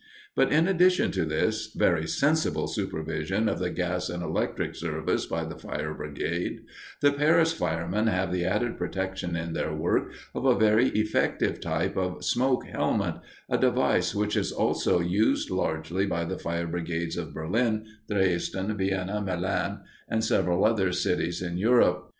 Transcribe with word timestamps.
But 0.35 0.51
in 0.51 0.67
addition 0.67 1.11
to 1.11 1.25
this 1.25 1.71
very 1.77 2.07
sensible 2.07 2.65
supervision 2.65 3.47
of 3.47 3.59
the 3.59 3.69
gas 3.69 4.09
and 4.09 4.23
electric 4.23 4.73
service 4.73 5.27
by 5.27 5.43
the 5.45 5.59
fire 5.59 5.93
brigade, 5.93 6.61
the 7.01 7.11
Paris 7.13 7.53
firemen 7.53 8.07
have 8.07 8.33
the 8.33 8.43
added 8.43 8.79
protection 8.79 9.35
in 9.35 9.53
their 9.53 9.71
work 9.71 10.11
of 10.33 10.43
a 10.45 10.57
very 10.57 10.87
effective 10.87 11.61
type 11.61 11.97
of 11.97 12.25
"smoke 12.25 12.65
helmet," 12.65 13.17
a 13.47 13.59
device 13.59 14.15
which 14.15 14.35
is 14.35 14.51
also 14.51 15.01
used 15.01 15.51
largely 15.51 16.07
by 16.07 16.23
the 16.25 16.39
fire 16.39 16.65
brigades 16.65 17.15
of 17.15 17.31
Berlin, 17.31 17.85
Dresden, 18.09 18.75
Vienna, 18.75 19.21
Milan, 19.21 19.81
and 20.09 20.23
several 20.23 20.65
other 20.65 20.91
cities 20.91 21.43
in 21.43 21.59
Europe. 21.59 22.09